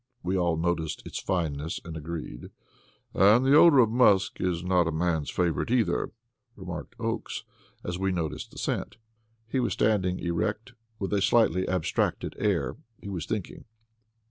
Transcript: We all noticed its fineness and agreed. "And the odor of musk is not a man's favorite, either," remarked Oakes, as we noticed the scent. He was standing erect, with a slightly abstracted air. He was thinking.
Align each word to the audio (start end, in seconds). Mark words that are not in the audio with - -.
We 0.23 0.35
all 0.35 0.57
noticed 0.57 1.05
its 1.05 1.19
fineness 1.21 1.79
and 1.85 1.95
agreed. 1.95 2.49
"And 3.13 3.45
the 3.45 3.53
odor 3.55 3.77
of 3.81 3.91
musk 3.91 4.37
is 4.41 4.63
not 4.63 4.87
a 4.87 4.91
man's 4.91 5.29
favorite, 5.29 5.69
either," 5.69 6.09
remarked 6.55 6.95
Oakes, 6.97 7.43
as 7.83 7.99
we 7.99 8.11
noticed 8.11 8.49
the 8.49 8.57
scent. 8.57 8.97
He 9.47 9.59
was 9.59 9.73
standing 9.73 10.17
erect, 10.17 10.73
with 10.97 11.13
a 11.13 11.21
slightly 11.21 11.67
abstracted 11.69 12.35
air. 12.39 12.77
He 12.99 13.09
was 13.09 13.27
thinking. 13.27 13.65